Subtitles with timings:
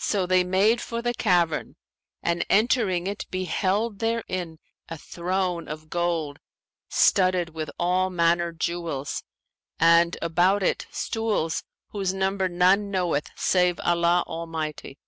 [0.00, 1.76] So they made for the cavern,
[2.22, 4.58] and entering it beheld therein
[4.90, 6.38] a throne of gold
[6.90, 9.22] studded with all manner jewels,
[9.78, 14.98] and about it stools whose number none knoweth save Allah Almighty.